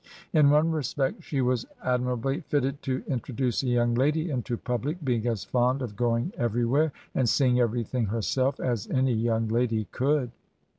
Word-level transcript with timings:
In 0.33 0.49
one 0.49 0.71
respect 0.71 1.21
she 1.23 1.41
was 1.41 1.67
admirably 1.83 2.39
fitted 2.39 2.81
to 2.81 3.03
in 3.05 3.19
troduce 3.19 3.61
a 3.61 3.67
young 3.67 3.93
lady 3.93 4.31
into 4.31 4.57
public, 4.57 4.97
being 5.05 5.27
as 5.27 5.43
fond 5.43 5.83
of 5.83 5.95
go 5.95 6.17
ing 6.17 6.33
everywhere, 6.37 6.91
and 7.13 7.29
seeing 7.29 7.59
everything 7.59 8.05
herself, 8.05 8.59
as 8.59 8.87
any 8.87 9.13
yotuig 9.15 9.51
lady 9.51 9.85
could.'' 9.91 10.31